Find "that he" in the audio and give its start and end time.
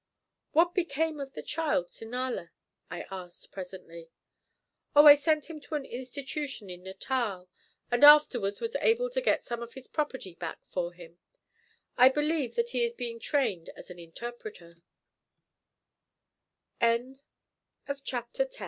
12.55-12.83